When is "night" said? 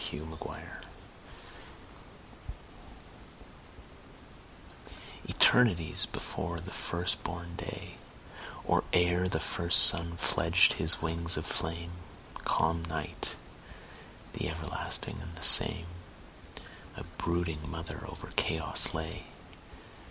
0.47-0.85, 12.85-13.35